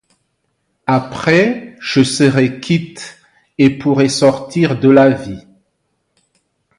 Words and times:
Après, 0.87 1.75
je 1.79 2.01
serai 2.01 2.59
quitte, 2.59 3.19
et 3.59 3.69
pourrai 3.77 4.09
sortir 4.09 4.79
de 4.79 4.89
la 4.89 5.11
vie. 5.11 5.45